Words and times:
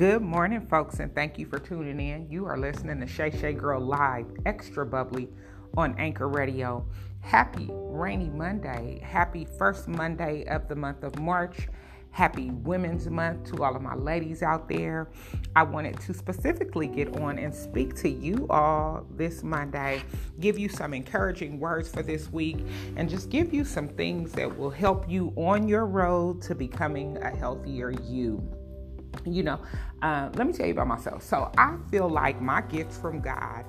Good 0.00 0.22
morning, 0.22 0.66
folks, 0.66 0.98
and 0.98 1.14
thank 1.14 1.38
you 1.38 1.44
for 1.44 1.58
tuning 1.58 2.00
in. 2.00 2.26
You 2.30 2.46
are 2.46 2.56
listening 2.56 3.00
to 3.00 3.06
Shay 3.06 3.30
Shay 3.38 3.52
Girl 3.52 3.82
Live, 3.82 4.24
extra 4.46 4.86
bubbly 4.86 5.28
on 5.76 5.94
Anchor 5.98 6.26
Radio. 6.26 6.86
Happy 7.20 7.68
rainy 7.70 8.30
Monday. 8.30 8.98
Happy 9.04 9.46
first 9.58 9.88
Monday 9.88 10.46
of 10.46 10.68
the 10.68 10.74
month 10.74 11.02
of 11.02 11.18
March. 11.18 11.68
Happy 12.12 12.50
Women's 12.50 13.10
Month 13.10 13.52
to 13.52 13.62
all 13.62 13.76
of 13.76 13.82
my 13.82 13.94
ladies 13.94 14.42
out 14.42 14.70
there. 14.70 15.10
I 15.54 15.64
wanted 15.64 16.00
to 16.00 16.14
specifically 16.14 16.86
get 16.86 17.20
on 17.20 17.38
and 17.38 17.54
speak 17.54 17.94
to 17.96 18.08
you 18.08 18.46
all 18.48 19.06
this 19.16 19.42
Monday, 19.42 20.02
give 20.40 20.58
you 20.58 20.70
some 20.70 20.94
encouraging 20.94 21.60
words 21.60 21.90
for 21.90 22.02
this 22.02 22.32
week, 22.32 22.64
and 22.96 23.10
just 23.10 23.28
give 23.28 23.52
you 23.52 23.66
some 23.66 23.86
things 23.86 24.32
that 24.32 24.58
will 24.58 24.70
help 24.70 25.10
you 25.10 25.34
on 25.36 25.68
your 25.68 25.84
road 25.84 26.40
to 26.40 26.54
becoming 26.54 27.18
a 27.18 27.28
healthier 27.28 27.90
you 27.90 28.50
you 29.24 29.42
know, 29.42 29.60
uh, 30.02 30.30
let 30.34 30.46
me 30.46 30.52
tell 30.52 30.66
you 30.66 30.72
about 30.72 30.88
myself. 30.88 31.22
So 31.22 31.50
I 31.56 31.76
feel 31.90 32.08
like 32.08 32.40
my 32.40 32.62
gift 32.62 32.92
from 32.92 33.20
God 33.20 33.64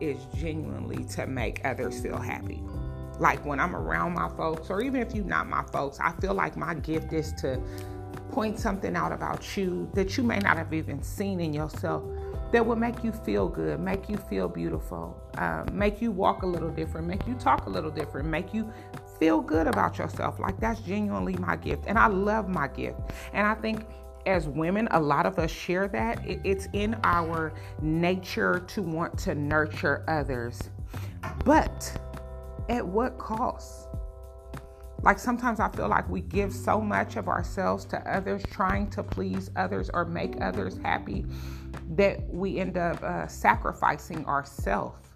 is 0.00 0.18
genuinely 0.36 1.04
to 1.04 1.26
make 1.26 1.64
others 1.64 2.00
feel 2.00 2.18
happy. 2.18 2.62
Like 3.18 3.44
when 3.44 3.60
I'm 3.60 3.76
around 3.76 4.14
my 4.14 4.28
folks, 4.30 4.70
or 4.70 4.80
even 4.80 5.02
if 5.02 5.14
you're 5.14 5.24
not 5.24 5.46
my 5.46 5.62
folks, 5.72 6.00
I 6.00 6.12
feel 6.20 6.34
like 6.34 6.56
my 6.56 6.74
gift 6.74 7.12
is 7.12 7.32
to 7.34 7.60
point 8.30 8.58
something 8.58 8.96
out 8.96 9.12
about 9.12 9.56
you 9.56 9.90
that 9.94 10.16
you 10.16 10.22
may 10.22 10.38
not 10.38 10.56
have 10.56 10.72
even 10.72 11.02
seen 11.02 11.40
in 11.40 11.52
yourself 11.52 12.02
that 12.52 12.64
will 12.64 12.76
make 12.76 13.04
you 13.04 13.12
feel 13.12 13.48
good, 13.48 13.78
make 13.78 14.08
you 14.08 14.16
feel 14.16 14.48
beautiful, 14.48 15.20
uh, 15.38 15.64
make 15.72 16.00
you 16.00 16.10
walk 16.10 16.42
a 16.42 16.46
little 16.46 16.70
different, 16.70 17.06
make 17.06 17.24
you 17.26 17.34
talk 17.34 17.66
a 17.66 17.70
little 17.70 17.90
different, 17.90 18.28
make 18.28 18.52
you 18.52 18.72
feel 19.18 19.40
good 19.40 19.66
about 19.66 19.98
yourself. 19.98 20.40
Like 20.40 20.58
that's 20.58 20.80
genuinely 20.80 21.34
my 21.36 21.56
gift. 21.56 21.84
And 21.86 21.98
I 21.98 22.06
love 22.08 22.48
my 22.48 22.68
gift. 22.68 22.98
And 23.32 23.46
I 23.46 23.54
think 23.54 23.84
as 24.26 24.48
women, 24.48 24.88
a 24.90 25.00
lot 25.00 25.26
of 25.26 25.38
us 25.38 25.50
share 25.50 25.88
that. 25.88 26.22
It's 26.26 26.68
in 26.72 26.96
our 27.04 27.52
nature 27.80 28.60
to 28.68 28.82
want 28.82 29.18
to 29.20 29.34
nurture 29.34 30.04
others. 30.08 30.60
But 31.44 31.98
at 32.68 32.86
what 32.86 33.18
cost? 33.18 33.88
Like 35.02 35.18
sometimes 35.18 35.60
I 35.60 35.68
feel 35.70 35.88
like 35.88 36.08
we 36.08 36.20
give 36.20 36.52
so 36.52 36.80
much 36.80 37.16
of 37.16 37.28
ourselves 37.28 37.84
to 37.86 37.98
others, 38.10 38.42
trying 38.50 38.90
to 38.90 39.02
please 39.02 39.50
others 39.56 39.90
or 39.94 40.04
make 40.04 40.40
others 40.42 40.78
happy, 40.82 41.24
that 41.96 42.22
we 42.28 42.58
end 42.58 42.76
up 42.76 43.02
uh, 43.02 43.26
sacrificing 43.26 44.26
ourselves 44.26 45.08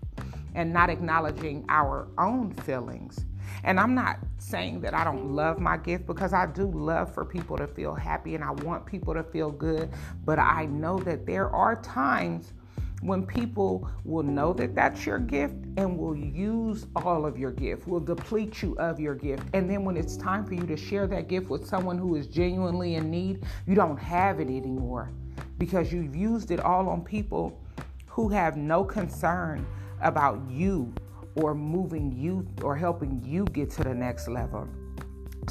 and 0.55 0.72
not 0.72 0.89
acknowledging 0.89 1.64
our 1.68 2.08
own 2.18 2.52
feelings. 2.55 3.27
And 3.64 3.78
I'm 3.78 3.94
not 3.94 4.18
saying 4.38 4.80
that 4.82 4.94
I 4.94 5.04
don't 5.04 5.32
love 5.32 5.58
my 5.58 5.77
gift 5.77 6.06
because 6.06 6.32
I 6.32 6.46
do 6.46 6.70
love 6.70 7.12
for 7.12 7.24
people 7.24 7.56
to 7.56 7.66
feel 7.66 7.94
happy 7.94 8.34
and 8.34 8.44
I 8.44 8.50
want 8.50 8.86
people 8.86 9.14
to 9.14 9.22
feel 9.22 9.50
good. 9.50 9.90
But 10.24 10.38
I 10.38 10.66
know 10.66 10.98
that 11.00 11.27
there 11.27 11.50
are 11.50 11.80
times 11.82 12.52
when 13.00 13.27
people 13.27 13.88
will 14.05 14.22
know 14.22 14.55
that 14.55 14.74
that's 14.74 15.05
your 15.05 15.18
gift 15.18 15.55
and 15.77 15.98
will 15.98 16.16
use 16.16 16.86
all 16.96 17.27
of 17.27 17.38
your 17.38 17.50
gift, 17.50 17.86
will 17.86 18.00
deplete 18.00 18.62
you 18.62 18.74
of 18.78 18.98
your 18.98 19.14
gift. 19.14 19.42
And 19.52 19.68
then 19.68 19.84
when 19.84 19.96
it's 19.96 20.16
time 20.16 20.46
for 20.46 20.55
you 20.55 20.66
to 20.66 20.77
share 20.77 21.06
that 21.08 21.28
gift 21.28 21.50
with 21.50 21.66
someone 21.66 21.98
who 21.98 22.16
is 22.16 22.27
genuinely 22.27 22.94
in 22.94 23.10
need, 23.10 23.44
you 23.66 23.74
don't 23.74 23.98
have 23.98 24.40
it 24.40 24.48
anymore 24.48 25.10
because 25.58 25.92
you've 25.92 26.16
used 26.16 26.50
it 26.50 26.60
all 26.60 26.88
on 26.88 27.02
people 27.02 27.60
who 28.06 28.28
have 28.28 28.56
no 28.56 28.84
concern 28.84 29.66
about 30.00 30.40
you 30.48 30.92
or 31.36 31.54
moving 31.54 32.12
you 32.12 32.46
or 32.62 32.77
helping 32.77 33.22
you 33.24 33.44
get 33.46 33.70
to 33.72 33.84
the 33.84 33.94
next 33.94 34.28
level. 34.28 34.68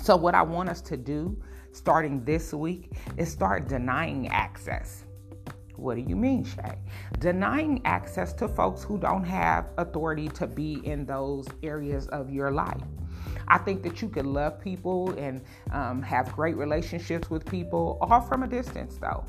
So, 0.02 0.16
what 0.16 0.36
I 0.36 0.42
want 0.42 0.70
us 0.70 0.82
to 0.82 0.98
do 0.98 1.38
starting 1.72 2.24
this 2.24 2.54
week 2.54 2.92
is 3.18 3.32
start 3.32 3.68
denying 3.68 4.28
access. 4.30 5.04
What 5.76 5.96
do 5.96 6.02
you 6.02 6.16
mean, 6.16 6.44
Shay? 6.44 6.78
Denying 7.20 7.82
access 7.86 8.32
to 8.34 8.48
folks 8.48 8.84
who 8.84 8.98
don't 8.98 9.24
have 9.24 9.70
authority 9.78 10.30
to 10.30 10.48
be 10.48 10.86
in 10.86 11.06
those 11.06 11.48
areas 11.64 12.08
of 12.10 12.30
your 12.30 12.52
life. 12.52 12.82
I 13.48 13.58
think 13.58 13.84
that 13.84 14.02
you 14.02 14.08
can 14.08 14.34
love 14.34 14.62
people 14.62 15.12
and 15.18 15.42
um, 15.72 16.02
have 16.04 16.32
great 16.34 16.56
relationships 16.56 17.30
with 17.30 17.46
people, 17.46 17.98
all 18.02 18.22
from 18.22 18.44
a 18.44 18.48
distance, 18.48 18.98
though 18.98 19.26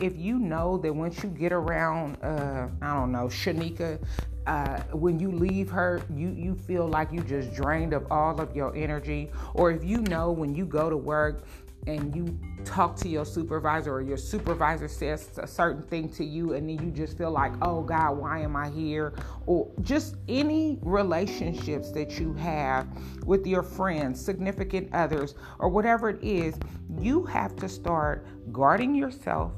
if 0.00 0.16
you 0.16 0.38
know 0.38 0.78
that 0.78 0.92
once 0.92 1.22
you 1.22 1.28
get 1.30 1.52
around, 1.52 2.16
uh, 2.22 2.68
I 2.82 2.94
don't 2.94 3.12
know, 3.12 3.26
Shanika, 3.26 4.04
uh, 4.46 4.82
when 4.92 5.18
you 5.18 5.30
leave 5.30 5.70
her, 5.70 6.02
you 6.14 6.28
you 6.28 6.54
feel 6.54 6.86
like 6.86 7.12
you 7.12 7.20
just 7.22 7.54
drained 7.54 7.92
of 7.92 8.06
all 8.10 8.40
of 8.40 8.54
your 8.54 8.74
energy, 8.76 9.30
or 9.54 9.70
if 9.70 9.84
you 9.84 9.98
know 10.02 10.30
when 10.32 10.54
you 10.54 10.66
go 10.66 10.90
to 10.90 10.96
work 10.96 11.44
and 11.86 12.14
you 12.14 12.38
talk 12.64 12.96
to 12.96 13.08
your 13.08 13.24
supervisor 13.24 13.92
or 13.92 14.00
your 14.00 14.16
supervisor 14.16 14.88
says 14.88 15.28
a 15.38 15.46
certain 15.46 15.82
thing 15.82 16.08
to 16.08 16.24
you 16.24 16.54
and 16.54 16.68
then 16.68 16.82
you 16.82 16.90
just 16.90 17.18
feel 17.18 17.30
like 17.30 17.52
oh 17.60 17.82
god 17.82 18.16
why 18.16 18.40
am 18.40 18.56
i 18.56 18.70
here? 18.70 19.12
Or 19.46 19.70
just 19.82 20.16
any 20.28 20.78
relationships 20.82 21.90
that 21.92 22.18
you 22.18 22.32
have 22.34 22.88
with 23.26 23.46
your 23.46 23.62
friends 23.62 24.24
significant 24.24 24.94
others 24.94 25.34
or 25.58 25.68
whatever 25.68 26.08
it 26.08 26.22
is 26.22 26.56
you 26.98 27.24
have 27.24 27.54
to 27.56 27.68
start 27.68 28.26
guarding 28.50 28.94
yourself 28.94 29.52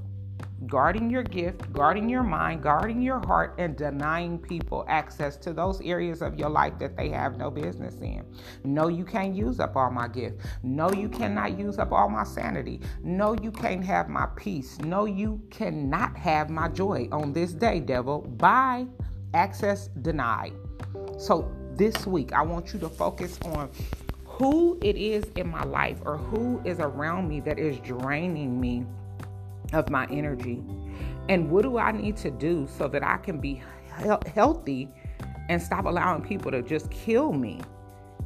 guarding 0.65 1.11
your 1.11 1.23
gift, 1.23 1.71
guarding 1.73 2.09
your 2.09 2.23
mind, 2.23 2.63
guarding 2.63 3.03
your 3.03 3.21
heart, 3.27 3.55
and 3.59 3.77
denying 3.77 4.39
people 4.39 4.85
access 4.89 5.37
to 5.37 5.53
those 5.53 5.81
areas 5.83 6.23
of 6.23 6.39
your 6.39 6.49
life 6.49 6.79
that 6.79 6.97
they 6.97 7.11
have 7.11 7.37
no 7.37 7.51
business 7.51 7.95
in. 7.97 8.25
No, 8.65 8.89
you 8.89 9.05
can't 9.05 9.35
use 9.35 9.61
up 9.61 9.77
all 9.77 9.91
my 9.91 10.09
gift. 10.09 10.41
No, 10.63 10.91
you 10.91 11.09
cannot 11.09 11.59
use 11.59 11.79
up 11.79 11.93
all 11.93 12.09
my 12.09 12.25
sanity. 12.25 12.81
No, 13.03 13.37
you 13.43 13.51
can't 13.51 13.85
have 13.85 14.09
my 14.09 14.27
peace. 14.37 14.79
No, 14.79 15.05
you 15.05 15.43
cannot 15.51 16.17
have 16.17 16.49
my 16.49 16.69
joy 16.69 17.09
on 17.13 17.33
this 17.33 17.53
day, 17.53 17.81
devil. 17.81 18.23
Bye. 18.23 18.87
Access 19.35 19.89
denied. 20.01 20.55
So 21.19 21.53
this 21.75 22.07
week, 22.07 22.33
I 22.33 22.41
want 22.41 22.73
you 22.73 22.81
to 22.81 22.89
focus 22.89 23.39
on 23.45 23.71
who 24.25 24.79
it 24.83 24.97
is 24.97 25.25
in 25.37 25.49
my 25.51 25.65
life 25.65 25.99
or 26.05 26.17
who 26.17 26.61
is 26.65 26.79
around 26.79 27.29
me 27.29 27.41
that 27.41 27.59
is 27.59 27.79
draining 27.81 28.61
me 28.61 28.87
of 29.77 29.91
my 29.91 30.07
energy? 30.07 30.65
And 31.29 31.51
what 31.51 31.63
do 31.63 31.79
I 31.79 31.93
need 31.93 32.17
to 32.19 32.31
do 32.31 32.67
so 32.67 32.89
that 32.89 33.03
I 33.03 33.19
can 33.19 33.41
be 33.41 33.63
he- 33.99 34.31
healthy 34.35 34.89
and 35.49 35.63
stop 35.63 35.85
allowing 35.85 36.23
people 36.23 36.51
to 36.51 36.63
just 36.63 36.91
kill 36.91 37.33
me? 37.33 37.61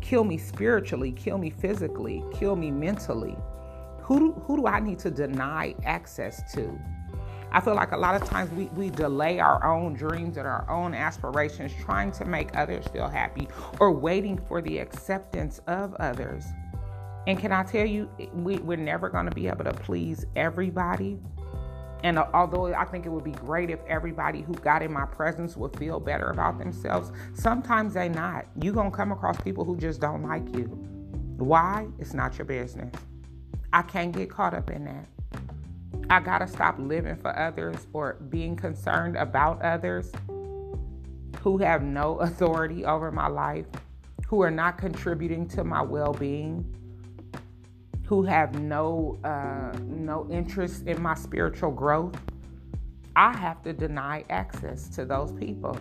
Kill 0.00 0.25
me 0.25 0.39
spiritually, 0.39 1.12
kill 1.12 1.39
me 1.39 1.50
physically, 1.50 2.25
kill 2.33 2.56
me 2.56 2.71
mentally. 2.71 3.37
Who 4.03 4.19
do, 4.19 4.33
who 4.47 4.56
do 4.56 4.66
I 4.66 4.81
need 4.81 4.99
to 5.00 5.10
deny 5.10 5.75
access 5.84 6.53
to? 6.55 6.78
I 7.53 7.60
feel 7.60 7.75
like 7.75 7.93
a 7.93 7.97
lot 7.97 8.21
of 8.21 8.28
times 8.28 8.50
we, 8.53 8.66
we 8.66 8.91
delay 8.91 9.41
our 9.41 9.65
own 9.65 9.94
dreams 9.94 10.37
and 10.37 10.47
our 10.47 10.69
own 10.71 10.94
aspirations 10.94 11.72
trying 11.81 12.12
to 12.12 12.25
make 12.25 12.56
others 12.56 12.87
feel 12.89 13.09
happy 13.09 13.49
or 13.81 13.91
waiting 13.91 14.41
for 14.49 14.62
the 14.62 14.78
acceptance 14.78 15.60
of 15.66 15.94
others. 15.94 16.44
And 17.27 17.39
can 17.39 17.53
I 17.53 17.65
tell 17.65 17.87
you, 17.87 18.09
we, 18.33 18.59
we're 18.59 18.77
never 18.77 19.09
going 19.09 19.27
to 19.27 19.34
be 19.34 19.49
able 19.49 19.65
to 19.65 19.72
please 19.72 20.25
everybody. 20.37 21.19
And 22.03 22.19
although 22.19 22.72
I 22.75 22.84
think 22.84 23.06
it 23.06 23.11
would 23.11 23.25
be 23.25 23.33
great 23.33 23.71
if 23.71 23.81
everybody 23.87 24.43
who 24.43 24.55
got 24.55 24.83
in 24.83 24.93
my 24.93 25.05
presence 25.05 25.56
would 25.56 25.77
feel 25.77 26.00
better 26.00 26.31
about 26.31 26.59
themselves, 26.59 27.12
sometimes 27.34 27.94
they 27.94 28.09
not. 28.09 28.47
You're 28.61 28.75
going 28.75 28.91
to 28.91 28.97
come 28.97 29.12
across 29.12 29.41
people 29.41 29.65
who 29.65 29.77
just 29.77 30.00
don't 30.00 30.22
like 30.22 30.55
you. 30.56 30.65
Why? 31.37 31.87
It's 31.99 32.15
not 32.15 32.39
your 32.39 32.47
business. 32.47 32.94
I 33.72 33.83
can't 33.83 34.12
get 34.12 34.31
caught 34.31 34.55
up 34.55 34.71
in 34.71 34.84
that. 34.84 35.06
I 36.09 36.21
got 36.21 36.39
to 36.39 36.49
stop 36.49 36.77
living 36.78 37.16
for 37.16 37.37
others 37.39 37.87
or 37.93 38.15
being 38.31 38.56
concerned 38.56 39.16
about 39.16 39.62
others 39.62 40.10
who 41.41 41.59
have 41.59 41.83
no 41.83 42.15
authority 42.21 42.84
over 42.84 43.12
my 43.12 43.28
life, 43.28 43.66
who 44.27 44.43
are 44.43 44.50
not 44.50 44.78
contributing 44.78 45.47
to 45.49 45.65
my 45.65 45.83
well 45.83 46.12
being 46.12 46.65
who 48.10 48.24
have 48.24 48.60
no 48.60 49.16
uh, 49.22 49.71
no 50.06 50.26
interest 50.30 50.86
in 50.86 51.00
my 51.00 51.14
spiritual 51.14 51.70
growth, 51.70 52.16
I 53.16 53.36
have 53.36 53.62
to 53.62 53.72
deny 53.72 54.24
access 54.30 54.88
to 54.91 55.04
those 55.04 55.32
people. 55.32 55.78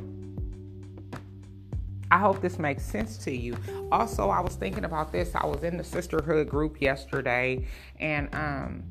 I 2.11 2.17
hope 2.17 2.41
this 2.41 2.57
makes 2.57 2.83
sense 2.83 3.17
to 3.19 3.31
you. 3.31 3.55
Also, 3.91 4.29
I 4.29 4.39
was 4.39 4.55
thinking 4.55 4.83
about 4.83 5.11
this. 5.11 5.31
I 5.35 5.45
was 5.45 5.63
in 5.63 5.77
the 5.77 5.83
sisterhood 5.83 6.49
group 6.49 6.81
yesterday, 6.81 7.67
and 7.99 8.33
um, 8.33 8.83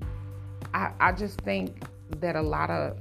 I, 0.72 0.92
I 1.00 1.12
just 1.12 1.40
think 1.40 1.82
that 2.20 2.36
a 2.36 2.42
lot 2.42 2.70
of 2.70 2.96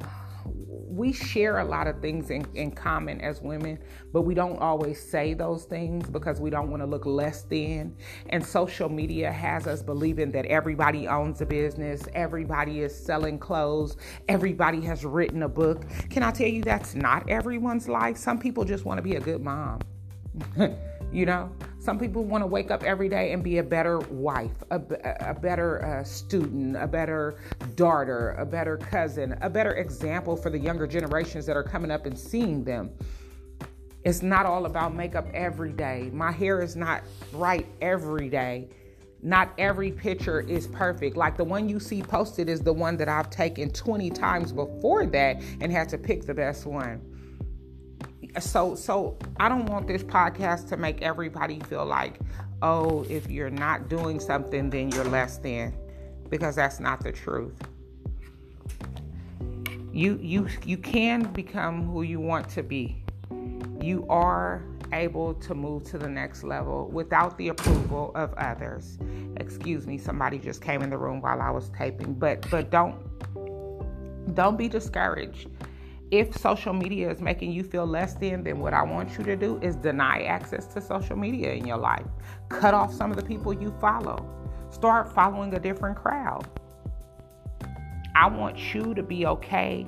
we 0.98 1.14
share 1.14 1.60
a 1.60 1.66
lot 1.66 1.88
of 1.88 2.02
things 2.02 2.30
in, 2.30 2.46
in 2.56 2.72
common 2.72 3.22
as 3.22 3.42
women, 3.42 3.78
but 4.12 4.24
we 4.24 4.34
don't 4.34 4.58
always 4.58 5.02
say 5.02 5.34
those 5.34 5.66
things 5.66 6.10
because 6.10 6.40
we 6.40 6.50
don't 6.50 6.70
want 6.72 6.82
to 6.82 6.88
look 6.88 7.06
less 7.06 7.44
than. 7.44 7.96
And 8.30 8.46
social 8.46 8.90
media 8.90 9.32
has 9.32 9.68
us 9.68 9.84
believing 9.84 10.32
that 10.32 10.46
everybody 10.46 11.08
owns 11.08 11.42
a 11.42 11.46
business, 11.46 12.04
everybody 12.14 12.82
is 12.82 12.96
selling 12.96 13.38
clothes, 13.38 13.98
everybody 14.28 14.82
has 14.82 15.06
written 15.06 15.44
a 15.44 15.50
book. 15.50 15.86
Can 16.10 16.24
I 16.24 16.32
tell 16.32 16.48
you 16.48 16.64
that's 16.64 16.96
not 16.96 17.30
everyone's 17.30 17.88
life? 17.88 18.18
Some 18.18 18.40
people 18.40 18.66
just 18.66 18.86
want 18.86 18.98
to 18.98 19.04
be 19.04 19.16
a 19.16 19.22
good 19.22 19.42
mom. 19.42 19.82
You 21.10 21.26
know, 21.26 21.50
some 21.88 21.98
people 21.98 22.25
want 22.25 22.42
to 22.42 22.45
wake 22.45 22.69
up 22.69 22.84
every 22.84 23.07
day 23.07 23.31
and 23.31 23.42
be 23.42 23.60
a 23.60 23.63
better 23.63 24.00
wife, 24.00 24.51
a, 24.72 24.81
a 25.22 25.34
better 25.34 25.86
uh, 25.86 26.04
student, 26.04 26.75
a 26.75 26.86
better 26.86 27.38
daughter, 27.78 28.36
a 28.38 28.45
better 28.45 28.75
cousin, 28.75 29.38
a 29.39 29.50
better 29.50 29.75
example 29.75 30.36
for 30.36 30.50
the 30.50 30.60
younger 30.60 30.86
generations 30.86 31.45
that 31.45 31.56
are 31.56 31.63
coming 31.63 31.89
up 31.89 32.06
and 32.06 32.19
seeing 32.19 32.62
them. 32.62 32.89
It's 34.04 34.22
not 34.22 34.45
all 34.45 34.66
about 34.66 34.95
makeup 34.95 35.28
every 35.34 35.72
day. 35.72 36.10
My 36.12 36.30
hair 36.30 36.62
is 36.62 36.75
not 36.75 37.04
right 37.31 37.66
every 37.81 38.28
day. 38.28 38.68
Not 39.24 39.54
every 39.57 39.94
picture 39.94 40.42
is 40.42 40.68
perfect. 40.68 41.16
Like 41.16 41.38
the 41.38 41.45
one 41.45 41.69
you 41.69 41.80
see 41.80 42.01
posted 42.01 42.50
is 42.50 42.60
the 42.60 42.74
one 42.74 42.98
that 42.98 43.07
I've 43.07 43.30
taken 43.30 43.72
20 43.72 44.10
times 44.10 44.51
before 44.51 45.06
that 45.06 45.42
and 45.62 45.72
had 45.72 45.88
to 45.88 45.98
pick 45.98 46.25
the 46.25 46.34
best 46.34 46.66
one 46.66 47.17
so 48.39 48.75
so 48.75 49.18
I 49.39 49.50
don't 49.50 49.66
want 49.66 49.88
this 49.88 50.04
podcast 50.04 50.68
to 50.69 50.78
make 50.78 51.01
everybody 51.01 51.60
feel 51.62 51.86
like, 51.86 52.19
oh, 52.62 53.06
if 53.10 53.30
you're 53.30 53.50
not 53.50 53.89
doing 53.89 54.19
something, 54.19 54.69
then 54.69 54.92
you're 54.92 55.06
less 55.06 55.38
than, 55.38 55.74
because 56.30 56.56
that's 56.56 56.80
not 56.80 57.04
the 57.04 57.12
truth. 57.12 57.56
You 59.92 60.19
you 60.22 60.48
you 60.66 60.78
can 60.78 61.24
become 61.34 61.88
who 61.88 62.04
you 62.04 62.19
want 62.19 62.50
to 62.50 62.63
be. 62.63 63.04
You 63.81 64.06
are 64.10 64.63
able 64.94 65.34
to 65.34 65.54
move 65.54 65.84
to 65.86 65.98
the 65.98 66.07
next 66.07 66.44
level 66.44 66.88
without 66.89 67.38
the 67.38 67.50
approval 67.50 68.12
of 68.16 68.34
others. 68.36 68.98
Excuse 69.38 69.86
me, 69.86 69.98
somebody 69.98 70.39
just 70.39 70.62
came 70.62 70.81
in 70.81 70.89
the 70.89 70.98
room 70.98 71.22
while 71.22 71.42
I 71.42 71.50
was 71.50 71.69
taping, 71.69 72.13
but 72.13 72.50
but 72.50 72.69
don't 72.69 72.95
don't 74.36 74.57
be 74.57 74.68
discouraged 74.68 75.50
if 76.12 76.36
social 76.38 76.74
media 76.74 77.09
is 77.12 77.21
making 77.21 77.51
you 77.51 77.63
feel 77.63 77.86
less 77.86 78.13
than, 78.13 78.44
then 78.44 78.59
what 78.59 78.74
I 78.74 78.83
want 78.83 79.18
you 79.18 79.24
to 79.25 79.36
do 79.36 79.59
is 79.62 79.75
deny 79.75 80.24
access 80.24 80.65
to 80.68 80.81
social 80.81 81.18
media 81.18 81.54
in 81.54 81.65
your 81.65 81.77
life. 81.77 82.06
Cut 82.50 82.74
off 82.74 82.94
some 82.94 83.12
of 83.12 83.18
the 83.18 83.24
people 83.24 83.54
you 83.54 83.74
follow. 83.81 84.25
Start 84.69 85.13
following 85.13 85.54
a 85.54 85.59
different 85.59 85.98
crowd. 85.98 86.48
I 88.15 88.27
want 88.27 88.74
you 88.74 88.94
to 88.94 89.04
be 89.04 89.25
okay 89.25 89.86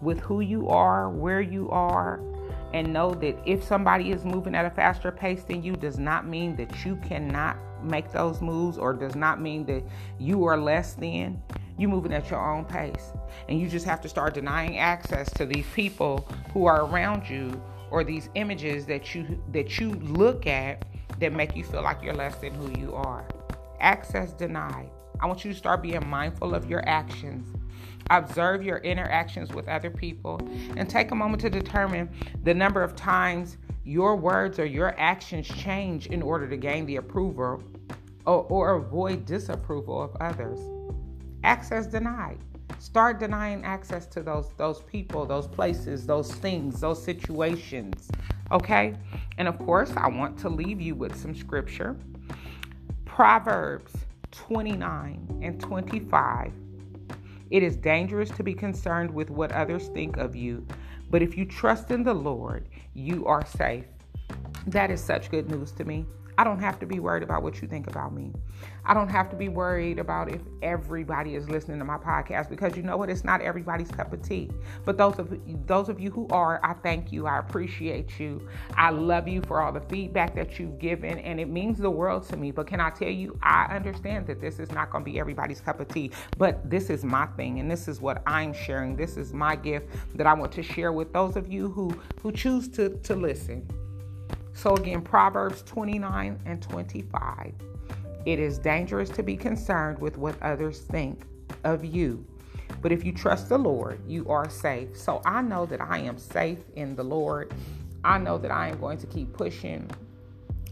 with 0.00 0.20
who 0.20 0.40
you 0.40 0.68
are, 0.68 1.08
where 1.08 1.40
you 1.40 1.70
are, 1.70 2.20
and 2.74 2.92
know 2.92 3.14
that 3.14 3.36
if 3.46 3.64
somebody 3.64 4.10
is 4.10 4.24
moving 4.24 4.54
at 4.54 4.66
a 4.66 4.70
faster 4.70 5.10
pace 5.10 5.42
than 5.44 5.62
you, 5.62 5.74
does 5.74 5.98
not 5.98 6.26
mean 6.26 6.54
that 6.56 6.84
you 6.84 6.96
cannot 6.96 7.56
make 7.82 8.12
those 8.12 8.40
moves 8.40 8.78
or 8.78 8.92
does 8.92 9.16
not 9.16 9.40
mean 9.40 9.64
that 9.66 9.82
you 10.18 10.44
are 10.44 10.58
less 10.58 10.94
than. 10.94 11.40
You 11.78 11.88
moving 11.88 12.12
at 12.12 12.30
your 12.30 12.40
own 12.40 12.64
pace. 12.64 13.12
And 13.48 13.60
you 13.60 13.68
just 13.68 13.84
have 13.86 14.00
to 14.02 14.08
start 14.08 14.34
denying 14.34 14.78
access 14.78 15.30
to 15.32 15.46
these 15.46 15.66
people 15.74 16.26
who 16.52 16.66
are 16.66 16.86
around 16.86 17.28
you 17.28 17.60
or 17.90 18.02
these 18.02 18.28
images 18.34 18.86
that 18.86 19.14
you 19.14 19.42
that 19.52 19.78
you 19.78 19.90
look 19.92 20.46
at 20.46 20.84
that 21.20 21.32
make 21.32 21.56
you 21.56 21.64
feel 21.64 21.82
like 21.82 22.02
you're 22.02 22.14
less 22.14 22.36
than 22.36 22.54
who 22.54 22.80
you 22.80 22.94
are. 22.94 23.26
Access 23.80 24.32
denied. 24.32 24.90
I 25.20 25.26
want 25.26 25.44
you 25.44 25.52
to 25.52 25.56
start 25.56 25.82
being 25.82 26.06
mindful 26.08 26.54
of 26.54 26.68
your 26.68 26.86
actions. 26.88 27.54
Observe 28.10 28.62
your 28.62 28.78
interactions 28.78 29.52
with 29.52 29.66
other 29.68 29.90
people 29.90 30.40
and 30.76 30.88
take 30.88 31.10
a 31.10 31.14
moment 31.14 31.40
to 31.42 31.50
determine 31.50 32.08
the 32.44 32.54
number 32.54 32.82
of 32.82 32.94
times 32.94 33.56
your 33.84 34.16
words 34.16 34.58
or 34.58 34.66
your 34.66 34.98
actions 34.98 35.46
change 35.46 36.06
in 36.06 36.22
order 36.22 36.48
to 36.48 36.56
gain 36.56 36.86
the 36.86 36.96
approval 36.96 37.62
or, 38.26 38.44
or 38.44 38.74
avoid 38.74 39.24
disapproval 39.24 40.02
of 40.02 40.14
others 40.20 40.60
access 41.44 41.86
denied. 41.86 42.38
Start 42.78 43.18
denying 43.18 43.64
access 43.64 44.06
to 44.06 44.22
those 44.22 44.50
those 44.56 44.82
people, 44.82 45.26
those 45.26 45.46
places, 45.46 46.06
those 46.06 46.32
things, 46.32 46.80
those 46.80 47.02
situations. 47.02 48.10
Okay? 48.52 48.94
And 49.38 49.48
of 49.48 49.58
course, 49.58 49.92
I 49.96 50.08
want 50.08 50.38
to 50.40 50.48
leave 50.48 50.80
you 50.80 50.94
with 50.94 51.16
some 51.16 51.34
scripture. 51.34 51.96
Proverbs 53.04 53.92
29 54.30 55.40
and 55.42 55.60
25. 55.60 56.52
It 57.50 57.62
is 57.62 57.76
dangerous 57.76 58.30
to 58.30 58.42
be 58.42 58.54
concerned 58.54 59.12
with 59.12 59.30
what 59.30 59.52
others 59.52 59.88
think 59.88 60.16
of 60.16 60.34
you, 60.34 60.66
but 61.10 61.22
if 61.22 61.36
you 61.36 61.44
trust 61.44 61.90
in 61.90 62.02
the 62.02 62.12
Lord, 62.12 62.68
you 62.92 63.24
are 63.26 63.46
safe. 63.46 63.84
That 64.66 64.90
is 64.90 65.02
such 65.02 65.30
good 65.30 65.48
news 65.48 65.70
to 65.72 65.84
me. 65.84 66.06
I 66.38 66.44
don't 66.44 66.60
have 66.60 66.78
to 66.80 66.86
be 66.86 67.00
worried 67.00 67.22
about 67.22 67.42
what 67.42 67.62
you 67.62 67.68
think 67.68 67.86
about 67.86 68.12
me. 68.12 68.32
I 68.84 68.94
don't 68.94 69.08
have 69.08 69.30
to 69.30 69.36
be 69.36 69.48
worried 69.48 69.98
about 69.98 70.30
if 70.30 70.42
everybody 70.62 71.34
is 71.34 71.48
listening 71.48 71.78
to 71.78 71.84
my 71.84 71.98
podcast 71.98 72.50
because 72.50 72.76
you 72.76 72.82
know 72.82 72.96
what? 72.96 73.10
It's 73.10 73.24
not 73.24 73.40
everybody's 73.40 73.90
cup 73.90 74.12
of 74.12 74.22
tea. 74.22 74.50
But 74.84 74.96
those 74.98 75.18
of 75.18 75.36
those 75.66 75.88
of 75.88 75.98
you 75.98 76.10
who 76.10 76.28
are, 76.28 76.60
I 76.62 76.74
thank 76.74 77.10
you. 77.10 77.26
I 77.26 77.38
appreciate 77.38 78.20
you. 78.20 78.46
I 78.76 78.90
love 78.90 79.26
you 79.26 79.42
for 79.42 79.60
all 79.60 79.72
the 79.72 79.80
feedback 79.80 80.34
that 80.34 80.58
you've 80.58 80.78
given, 80.78 81.18
and 81.18 81.40
it 81.40 81.48
means 81.48 81.78
the 81.78 81.90
world 81.90 82.28
to 82.28 82.36
me. 82.36 82.50
But 82.50 82.66
can 82.66 82.80
I 82.80 82.90
tell 82.90 83.08
you, 83.08 83.38
I 83.42 83.64
understand 83.74 84.26
that 84.28 84.40
this 84.40 84.58
is 84.58 84.70
not 84.70 84.90
going 84.90 85.04
to 85.04 85.10
be 85.10 85.18
everybody's 85.18 85.60
cup 85.60 85.80
of 85.80 85.88
tea, 85.88 86.12
but 86.38 86.68
this 86.68 86.90
is 86.90 87.02
my 87.04 87.26
thing, 87.28 87.60
and 87.60 87.70
this 87.70 87.88
is 87.88 88.00
what 88.00 88.22
I'm 88.26 88.52
sharing. 88.52 88.94
This 88.94 89.16
is 89.16 89.32
my 89.32 89.56
gift 89.56 89.88
that 90.14 90.26
I 90.26 90.34
want 90.34 90.52
to 90.52 90.62
share 90.62 90.92
with 90.92 91.12
those 91.12 91.36
of 91.36 91.50
you 91.50 91.70
who 91.70 91.90
who 92.20 92.30
choose 92.30 92.68
to 92.68 92.90
to 92.90 93.14
listen. 93.14 93.66
So, 94.56 94.74
again, 94.74 95.02
Proverbs 95.02 95.62
29 95.62 96.40
and 96.46 96.62
25. 96.62 97.52
It 98.24 98.38
is 98.40 98.58
dangerous 98.58 99.10
to 99.10 99.22
be 99.22 99.36
concerned 99.36 99.98
with 99.98 100.16
what 100.16 100.34
others 100.42 100.80
think 100.80 101.26
of 101.64 101.84
you. 101.84 102.24
But 102.80 102.90
if 102.90 103.04
you 103.04 103.12
trust 103.12 103.50
the 103.50 103.58
Lord, 103.58 104.00
you 104.08 104.26
are 104.28 104.48
safe. 104.48 104.96
So 104.96 105.20
I 105.26 105.42
know 105.42 105.66
that 105.66 105.80
I 105.82 105.98
am 105.98 106.18
safe 106.18 106.58
in 106.74 106.96
the 106.96 107.04
Lord. 107.04 107.52
I 108.02 108.16
know 108.16 108.38
that 108.38 108.50
I 108.50 108.68
am 108.68 108.80
going 108.80 108.98
to 108.98 109.06
keep 109.06 109.32
pushing 109.34 109.90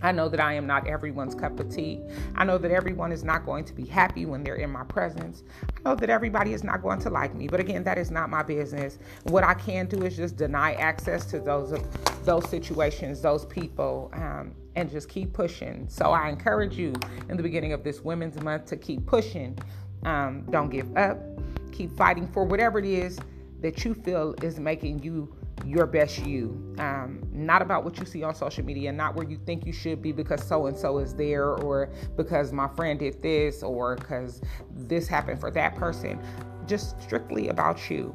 I 0.04 0.12
know 0.12 0.28
that 0.28 0.38
I 0.38 0.52
am 0.52 0.66
not 0.66 0.86
everyone's 0.86 1.34
cup 1.34 1.58
of 1.58 1.74
tea. 1.74 2.02
I 2.34 2.44
know 2.44 2.58
that 2.58 2.70
everyone 2.70 3.10
is 3.10 3.24
not 3.24 3.46
going 3.46 3.64
to 3.64 3.72
be 3.72 3.86
happy 3.86 4.26
when 4.26 4.44
they're 4.44 4.56
in 4.56 4.70
my 4.70 4.84
presence. 4.84 5.44
I 5.62 5.88
know 5.88 5.94
that 5.94 6.10
everybody 6.10 6.52
is 6.52 6.62
not 6.62 6.82
going 6.82 6.98
to 7.00 7.10
like 7.10 7.34
me. 7.34 7.48
But 7.48 7.58
again, 7.58 7.82
that 7.84 7.96
is 7.96 8.10
not 8.10 8.28
my 8.28 8.42
business. 8.42 8.98
What 9.22 9.44
I 9.44 9.54
can 9.54 9.86
do 9.86 10.02
is 10.02 10.14
just 10.14 10.36
deny 10.36 10.74
access 10.74 11.24
to 11.26 11.40
those 11.40 11.72
those 12.24 12.46
situations, 12.50 13.22
those 13.22 13.46
people, 13.46 14.10
um, 14.12 14.54
and 14.76 14.90
just 14.90 15.08
keep 15.08 15.32
pushing. 15.32 15.86
So 15.88 16.10
I 16.10 16.28
encourage 16.28 16.76
you 16.76 16.92
in 17.30 17.38
the 17.38 17.42
beginning 17.42 17.72
of 17.72 17.82
this 17.82 18.02
Women's 18.02 18.38
Month 18.42 18.66
to 18.66 18.76
keep 18.76 19.06
pushing. 19.06 19.58
Um, 20.04 20.42
don't 20.50 20.68
give 20.68 20.94
up. 20.98 21.18
Keep 21.72 21.96
fighting 21.96 22.28
for 22.28 22.44
whatever 22.44 22.78
it 22.78 22.84
is 22.84 23.18
that 23.62 23.82
you 23.86 23.94
feel 23.94 24.34
is 24.42 24.60
making 24.60 25.02
you 25.02 25.34
your 25.64 25.87
best 25.87 26.25
you. 26.25 26.75
Um, 26.78 27.22
not 27.32 27.62
about 27.62 27.84
what 27.84 27.99
you 27.99 28.06
see 28.06 28.22
on 28.22 28.34
social 28.34 28.64
media, 28.64 28.93
not 28.93 29.14
where 29.14 29.28
you 29.28 29.38
think 29.46 29.66
you 29.66 29.72
should 29.72 30.02
be 30.02 30.12
because 30.12 30.43
so 30.46 30.66
and 30.66 30.76
so 30.76 30.99
is 30.99 31.14
there, 31.14 31.55
or 31.55 31.90
because 32.16 32.52
my 32.52 32.69
friend 32.69 32.99
did 32.99 33.22
this, 33.22 33.62
or 33.62 33.96
because 33.96 34.40
this 34.71 35.09
happened 35.09 35.40
for 35.40 35.50
that 35.52 35.75
person. 35.75 36.21
Just 36.66 37.00
strictly 37.02 37.49
about 37.49 37.90
you. 37.90 38.14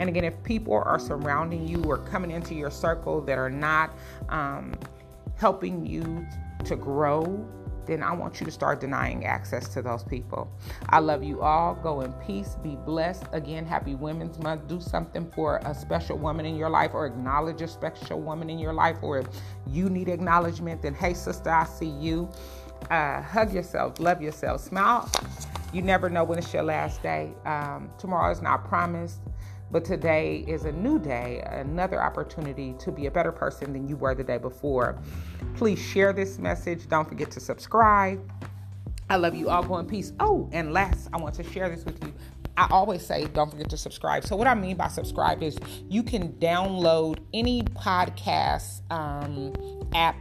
And 0.00 0.08
again, 0.08 0.24
if 0.24 0.40
people 0.44 0.74
are 0.74 0.98
surrounding 0.98 1.66
you 1.66 1.82
or 1.84 1.98
coming 1.98 2.30
into 2.30 2.54
your 2.54 2.70
circle 2.70 3.20
that 3.22 3.36
are 3.36 3.50
not 3.50 3.98
um, 4.28 4.74
helping 5.36 5.84
you 5.84 6.24
to 6.64 6.76
grow, 6.76 7.46
then 7.88 8.02
I 8.02 8.12
want 8.12 8.38
you 8.38 8.46
to 8.46 8.52
start 8.52 8.80
denying 8.80 9.24
access 9.24 9.68
to 9.70 9.82
those 9.82 10.04
people. 10.04 10.48
I 10.90 11.00
love 11.00 11.24
you 11.24 11.40
all. 11.42 11.74
Go 11.74 12.02
in 12.02 12.12
peace. 12.24 12.56
Be 12.62 12.76
blessed. 12.76 13.24
Again, 13.32 13.64
happy 13.64 13.94
Women's 13.94 14.38
Month. 14.38 14.68
Do 14.68 14.80
something 14.80 15.28
for 15.34 15.56
a 15.64 15.74
special 15.74 16.18
woman 16.18 16.46
in 16.46 16.54
your 16.54 16.68
life 16.68 16.92
or 16.94 17.06
acknowledge 17.06 17.62
a 17.62 17.68
special 17.68 18.20
woman 18.20 18.50
in 18.50 18.58
your 18.58 18.74
life. 18.74 18.98
Or 19.02 19.18
if 19.18 19.26
you 19.66 19.88
need 19.88 20.08
acknowledgement, 20.08 20.82
then 20.82 20.94
hey, 20.94 21.14
sister, 21.14 21.50
I 21.50 21.64
see 21.64 21.88
you. 21.88 22.28
Uh, 22.90 23.22
hug 23.22 23.52
yourself, 23.52 23.98
love 23.98 24.22
yourself, 24.22 24.60
smile. 24.60 25.10
You 25.72 25.82
never 25.82 26.08
know 26.08 26.24
when 26.24 26.38
it's 26.38 26.52
your 26.54 26.62
last 26.62 27.02
day. 27.02 27.32
Um, 27.44 27.90
tomorrow 27.98 28.30
is 28.30 28.40
not 28.40 28.68
promised. 28.68 29.20
But 29.70 29.84
today 29.84 30.44
is 30.48 30.64
a 30.64 30.72
new 30.72 30.98
day, 30.98 31.42
another 31.46 32.02
opportunity 32.02 32.74
to 32.78 32.90
be 32.90 33.06
a 33.06 33.10
better 33.10 33.32
person 33.32 33.72
than 33.72 33.86
you 33.86 33.96
were 33.96 34.14
the 34.14 34.24
day 34.24 34.38
before. 34.38 34.98
Please 35.56 35.78
share 35.78 36.12
this 36.12 36.38
message. 36.38 36.88
Don't 36.88 37.08
forget 37.08 37.30
to 37.32 37.40
subscribe. 37.40 38.20
I 39.10 39.16
love 39.16 39.34
you 39.34 39.50
all. 39.50 39.62
Go 39.62 39.78
in 39.78 39.86
peace. 39.86 40.12
Oh, 40.20 40.48
and 40.52 40.72
last, 40.72 41.08
I 41.12 41.18
want 41.18 41.34
to 41.36 41.42
share 41.42 41.68
this 41.68 41.84
with 41.84 42.02
you. 42.02 42.12
I 42.56 42.66
always 42.70 43.06
say 43.06 43.26
don't 43.26 43.50
forget 43.50 43.70
to 43.70 43.76
subscribe. 43.76 44.26
So, 44.26 44.34
what 44.34 44.48
I 44.48 44.54
mean 44.54 44.76
by 44.76 44.88
subscribe 44.88 45.42
is 45.42 45.56
you 45.88 46.02
can 46.02 46.32
download 46.34 47.20
any 47.32 47.62
podcast 47.62 48.82
um, 48.90 49.54
app 49.94 50.16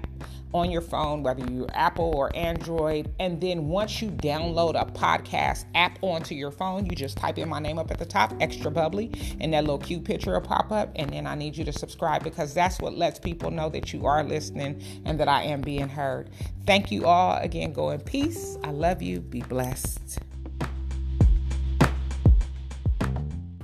on 0.53 0.71
your 0.71 0.81
phone, 0.81 1.23
whether 1.23 1.43
you're 1.51 1.67
Apple 1.73 2.13
or 2.15 2.35
Android. 2.35 3.11
And 3.19 3.39
then 3.41 3.67
once 3.67 4.01
you 4.01 4.09
download 4.09 4.79
a 4.79 4.85
podcast 4.91 5.65
app 5.75 5.99
onto 6.01 6.35
your 6.35 6.51
phone, 6.51 6.85
you 6.85 6.95
just 6.95 7.17
type 7.17 7.37
in 7.37 7.49
my 7.49 7.59
name 7.59 7.79
up 7.79 7.91
at 7.91 7.99
the 7.99 8.05
top, 8.05 8.33
extra 8.39 8.71
bubbly, 8.71 9.11
and 9.39 9.53
that 9.53 9.63
little 9.63 9.77
cute 9.77 10.03
picture 10.03 10.33
will 10.33 10.41
pop 10.41 10.71
up. 10.71 10.91
And 10.95 11.11
then 11.11 11.27
I 11.27 11.35
need 11.35 11.57
you 11.57 11.65
to 11.65 11.73
subscribe 11.73 12.23
because 12.23 12.53
that's 12.53 12.79
what 12.79 12.95
lets 12.95 13.19
people 13.19 13.51
know 13.51 13.69
that 13.69 13.93
you 13.93 14.05
are 14.05 14.23
listening 14.23 14.81
and 15.05 15.19
that 15.19 15.27
I 15.27 15.43
am 15.43 15.61
being 15.61 15.89
heard. 15.89 16.29
Thank 16.65 16.91
you 16.91 17.05
all 17.05 17.37
again. 17.37 17.73
Go 17.73 17.91
in 17.91 18.01
peace. 18.01 18.57
I 18.63 18.71
love 18.71 19.01
you. 19.01 19.19
Be 19.21 19.41
blessed. 19.41 20.19